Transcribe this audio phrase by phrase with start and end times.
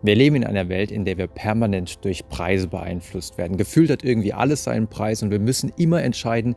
[0.00, 3.56] Wir leben in einer Welt, in der wir permanent durch Preise beeinflusst werden.
[3.56, 6.54] Gefühlt hat irgendwie alles seinen Preis und wir müssen immer entscheiden,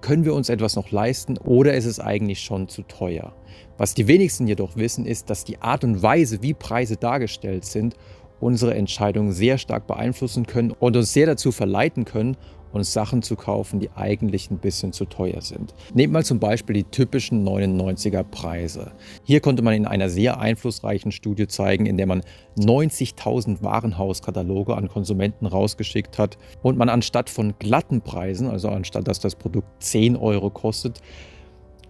[0.00, 3.32] können wir uns etwas noch leisten oder ist es eigentlich schon zu teuer?
[3.78, 7.94] Was die wenigsten jedoch wissen, ist, dass die Art und Weise, wie Preise dargestellt sind,
[8.40, 12.36] unsere Entscheidungen sehr stark beeinflussen können und uns sehr dazu verleiten können,
[12.72, 15.74] uns Sachen zu kaufen, die eigentlich ein bisschen zu teuer sind.
[15.94, 18.92] Nehmt mal zum Beispiel die typischen 99er Preise.
[19.24, 22.22] Hier konnte man in einer sehr einflussreichen Studie zeigen, in der man
[22.58, 29.20] 90.000 Warenhauskataloge an Konsumenten rausgeschickt hat und man anstatt von glatten Preisen, also anstatt dass
[29.20, 31.00] das Produkt 10 Euro kostet,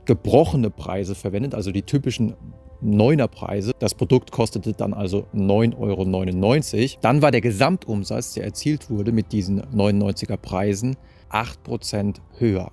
[0.05, 2.35] gebrochene Preise verwendet, also die typischen
[2.81, 3.73] Neunerpreise.
[3.79, 6.99] Das Produkt kostete dann also 9,99 Euro.
[7.01, 10.97] Dann war der Gesamtumsatz, der erzielt wurde mit diesen 99er Preisen,
[11.31, 12.73] 8% höher.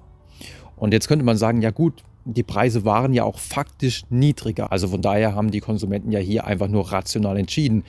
[0.75, 4.71] Und jetzt könnte man sagen, ja gut, die Preise waren ja auch faktisch niedriger.
[4.71, 7.83] Also von daher haben die Konsumenten ja hier einfach nur rational entschieden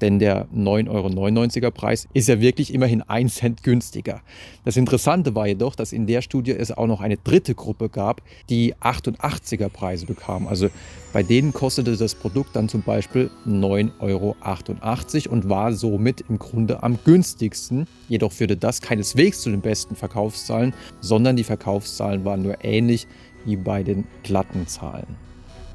[0.00, 4.20] denn der 9,99 Euro Preis ist ja wirklich immerhin 1 Cent günstiger.
[4.64, 8.22] Das Interessante war jedoch, dass in der Studie es auch noch eine dritte Gruppe gab,
[8.48, 10.46] die 88er Preise bekam.
[10.46, 10.68] Also
[11.12, 16.82] bei denen kostete das Produkt dann zum Beispiel 9,88 Euro und war somit im Grunde
[16.82, 17.86] am günstigsten.
[18.08, 23.06] Jedoch führte das keineswegs zu den besten Verkaufszahlen, sondern die Verkaufszahlen waren nur ähnlich
[23.44, 25.29] wie bei den glatten Zahlen.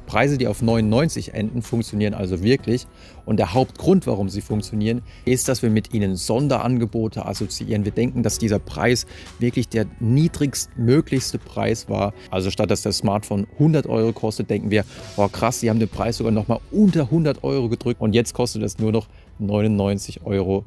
[0.06, 2.88] Preise, die auf 99 enden, funktionieren also wirklich.
[3.25, 7.86] Und der Hauptgrund, warum sie funktionieren, ist, dass wir mit ihnen Sonderangebote assoziieren.
[7.86, 9.06] Wir denken, dass dieser Preis
[9.39, 12.14] wirklich der niedrigstmöglichste Preis war.
[12.30, 14.86] Also statt dass das Smartphone 100 Euro kostet, denken wir,
[15.17, 18.34] oh krass, sie haben den Preis sogar noch mal unter 100 Euro gedrückt und jetzt
[18.34, 19.08] kostet es nur noch
[19.42, 20.64] 99,99 Euro.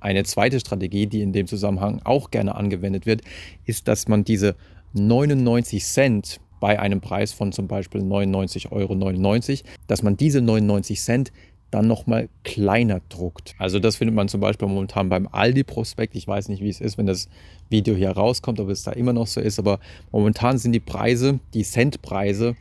[0.00, 3.22] Eine zweite Strategie, die in dem Zusammenhang auch gerne angewendet wird,
[3.66, 4.56] ist, dass man diese
[4.94, 11.32] 99 Cent bei einem Preis von zum Beispiel 99,99 Euro, dass man diese 99 Cent
[11.72, 13.56] dann nochmal kleiner druckt.
[13.58, 16.14] Also das findet man zum Beispiel momentan beim Aldi-Prospekt.
[16.14, 17.28] Ich weiß nicht, wie es ist, wenn das
[17.68, 19.80] Video hier rauskommt, ob es da immer noch so ist, aber
[20.12, 22.54] momentan sind die Preise, die Centpreise,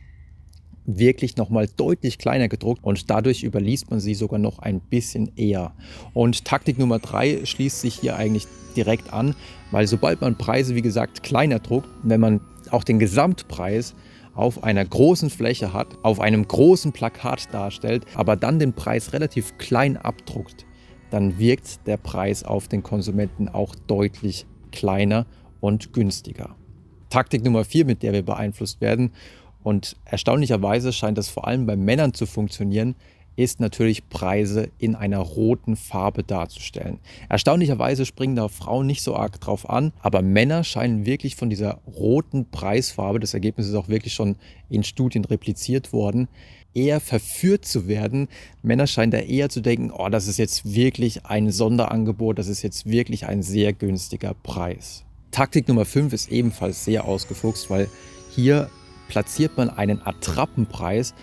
[0.85, 5.73] wirklich nochmal deutlich kleiner gedruckt und dadurch überliest man sie sogar noch ein bisschen eher.
[6.13, 9.35] Und Taktik Nummer drei schließt sich hier eigentlich direkt an,
[9.71, 12.41] weil sobald man Preise, wie gesagt, kleiner druckt, wenn man
[12.71, 13.95] auch den Gesamtpreis
[14.33, 19.57] auf einer großen Fläche hat, auf einem großen Plakat darstellt, aber dann den Preis relativ
[19.57, 20.65] klein abdruckt,
[21.09, 25.25] dann wirkt der Preis auf den Konsumenten auch deutlich kleiner
[25.59, 26.55] und günstiger.
[27.09, 29.11] Taktik Nummer vier, mit der wir beeinflusst werden,
[29.63, 32.95] und erstaunlicherweise scheint das vor allem bei Männern zu funktionieren,
[33.35, 36.99] ist natürlich Preise in einer roten Farbe darzustellen.
[37.29, 41.79] Erstaunlicherweise springen da Frauen nicht so arg drauf an, aber Männer scheinen wirklich von dieser
[41.87, 44.35] roten Preisfarbe, das Ergebnis ist auch wirklich schon
[44.69, 46.27] in Studien repliziert worden,
[46.73, 48.27] eher verführt zu werden.
[48.63, 52.61] Männer scheinen da eher zu denken, oh, das ist jetzt wirklich ein Sonderangebot, das ist
[52.61, 55.05] jetzt wirklich ein sehr günstiger Preis.
[55.31, 57.89] Taktik Nummer 5 ist ebenfalls sehr ausgefuchst, weil
[58.29, 58.69] hier
[59.11, 61.13] platziert man einen Attrappenpreis,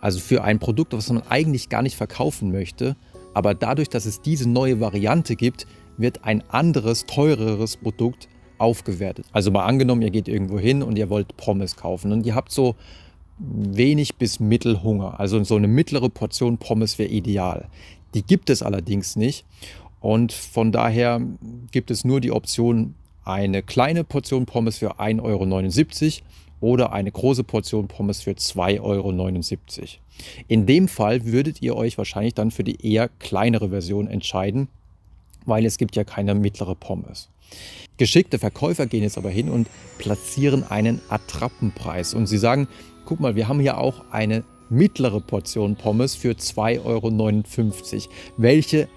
[0.00, 2.94] also für ein Produkt, was man eigentlich gar nicht verkaufen möchte.
[3.34, 8.28] Aber dadurch, dass es diese neue Variante gibt, wird ein anderes, teureres Produkt
[8.58, 9.26] aufgewertet.
[9.32, 12.52] Also mal angenommen, ihr geht irgendwo hin und ihr wollt Pommes kaufen und ihr habt
[12.52, 12.76] so
[13.40, 15.18] wenig bis Mittelhunger.
[15.18, 17.66] Also so eine mittlere Portion Pommes wäre ideal.
[18.14, 19.44] Die gibt es allerdings nicht.
[19.98, 21.20] Und von daher
[21.72, 26.24] gibt es nur die Option, eine kleine Portion Pommes für 1,79 Euro
[26.60, 29.12] oder eine große Portion Pommes für 2,79 Euro.
[30.48, 34.68] In dem Fall würdet ihr euch wahrscheinlich dann für die eher kleinere Version entscheiden,
[35.46, 37.30] weil es gibt ja keine mittlere Pommes.
[37.96, 42.68] Geschickte Verkäufer gehen jetzt aber hin und platzieren einen Attrappenpreis und sie sagen,
[43.06, 48.88] guck mal, wir haben hier auch eine mittlere Portion Pommes für 2,59 Euro, welche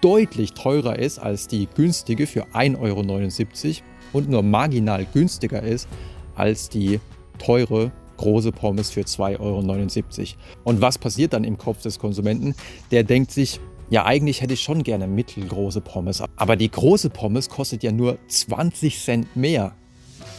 [0.00, 5.88] deutlich teurer ist als die günstige für 1,79 Euro und nur marginal günstiger ist
[6.38, 7.00] als die
[7.38, 10.38] teure große Pommes für 2,79 Euro.
[10.64, 12.54] Und was passiert dann im Kopf des Konsumenten?
[12.90, 17.48] Der denkt sich, ja, eigentlich hätte ich schon gerne mittelgroße Pommes, aber die große Pommes
[17.48, 19.72] kostet ja nur 20 Cent mehr.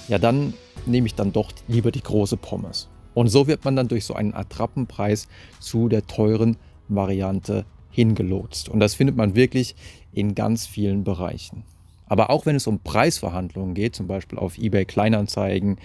[0.08, 0.54] Ja, dann
[0.86, 2.90] nehme ich dann doch lieber die große Pommes.
[3.16, 5.28] Und so wird man dann durch so einen Attrappenpreis
[5.60, 6.58] zu der teuren
[6.90, 8.70] Variante hingelotst.
[8.70, 9.76] Und das findet man wirklich
[10.14, 11.64] in ganz vielen Bereichen.
[12.10, 15.78] Aber auch wenn es um Preisverhandlungen geht, zum Beispiel auf eBay Kleinanzeigen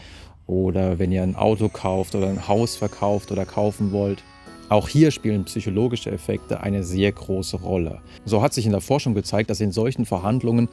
[0.47, 4.25] oder wenn ihr ein Auto kauft oder ein Haus verkauft oder kaufen wollt,
[4.71, 8.01] auch hier spielen psychologische Effekte eine sehr große Rolle.
[8.25, 10.69] So hat sich in der Forschung gezeigt, dass in solchen Verhandlungen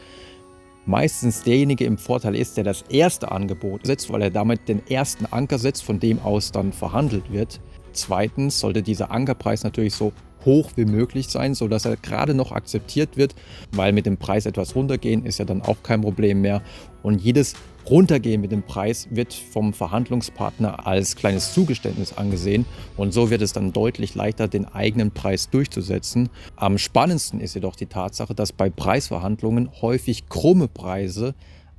[0.85, 5.25] meistens derjenige im Vorteil ist, der das erste Angebot setzt, weil er damit den ersten
[5.27, 7.59] Anker setzt, von dem aus dann verhandelt wird.
[7.91, 10.13] Zweitens sollte dieser Ankerpreis natürlich so
[10.45, 13.35] hoch wie möglich sein, sodass er gerade noch akzeptiert wird,
[13.71, 16.61] weil mit dem Preis etwas runtergehen ist ja dann auch kein Problem mehr.
[17.03, 17.55] Und jedes
[17.89, 22.65] Runtergehen mit dem Preis wird vom Verhandlungspartner als kleines Zugeständnis angesehen
[22.95, 26.29] und so wird es dann deutlich leichter, den eigenen Preis durchzusetzen.
[26.55, 31.33] Am spannendsten ist jedoch die Tatsache, dass bei Preisverhandlungen häufig krumme Preise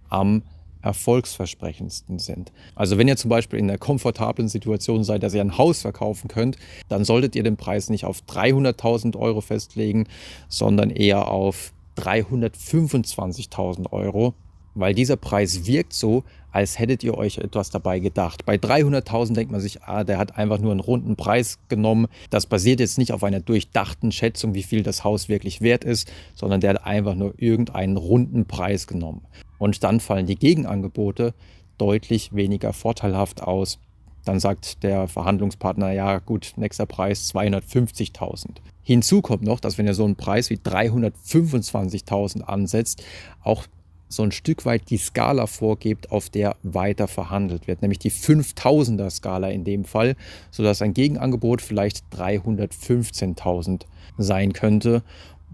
[0.09, 0.43] am
[0.83, 2.53] erfolgsversprechendsten sind.
[2.75, 6.29] Also wenn ihr zum Beispiel in der komfortablen Situation seid, dass ihr ein Haus verkaufen
[6.29, 6.57] könnt,
[6.89, 10.07] dann solltet ihr den Preis nicht auf 300.000 Euro festlegen,
[10.49, 14.35] sondern eher auf 325.000 Euro,
[14.75, 18.45] weil dieser Preis wirkt so, als hättet ihr euch etwas dabei gedacht.
[18.45, 22.07] Bei 300.000 denkt man sich, ah, der hat einfach nur einen runden Preis genommen.
[22.31, 26.13] Das basiert jetzt nicht auf einer durchdachten Schätzung, wie viel das Haus wirklich wert ist,
[26.35, 29.23] sondern der hat einfach nur irgendeinen runden Preis genommen.
[29.59, 31.35] Und dann fallen die Gegenangebote
[31.79, 33.79] deutlich weniger vorteilhaft aus.
[34.25, 38.59] Dann sagt der Verhandlungspartner, ja gut, nächster Preis 250.000.
[38.83, 43.03] Hinzu kommt noch, dass wenn er so einen Preis wie 325.000 ansetzt,
[43.43, 43.65] auch
[44.13, 49.11] so ein Stück weit die Skala vorgibt, auf der weiter verhandelt wird, nämlich die 5000er
[49.11, 50.17] Skala in dem Fall,
[50.51, 53.83] sodass ein Gegenangebot vielleicht 315.000
[54.19, 55.03] sein könnte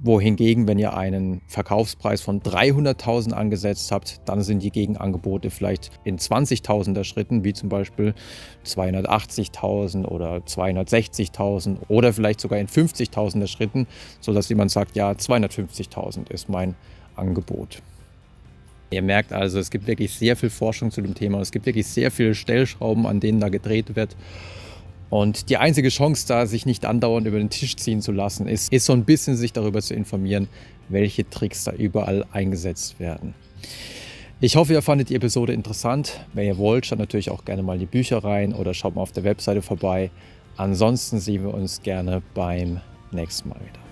[0.02, 6.18] wohingegen, wenn ihr einen Verkaufspreis von 300.000 angesetzt habt, dann sind die Gegenangebote vielleicht in
[6.18, 8.14] 20.000er Schritten, wie zum Beispiel
[8.64, 13.86] 280.000 oder 260.000 oder vielleicht sogar in 50.000er Schritten,
[14.20, 16.74] sodass jemand sagt, ja, 250.000 ist mein
[17.16, 17.82] Angebot.
[18.90, 21.40] Ihr merkt also, es gibt wirklich sehr viel Forschung zu dem Thema.
[21.40, 24.16] Es gibt wirklich sehr viele Stellschrauben, an denen da gedreht wird.
[25.10, 28.72] Und die einzige Chance da, sich nicht andauernd über den Tisch ziehen zu lassen, ist,
[28.72, 30.48] ist so ein bisschen sich darüber zu informieren,
[30.88, 33.34] welche Tricks da überall eingesetzt werden.
[34.40, 36.24] Ich hoffe, ihr fandet die Episode interessant.
[36.32, 39.12] Wenn ihr wollt, schaut natürlich auch gerne mal die Bücher rein oder schaut mal auf
[39.12, 40.10] der Webseite vorbei.
[40.56, 42.80] Ansonsten sehen wir uns gerne beim
[43.10, 43.87] nächsten Mal wieder.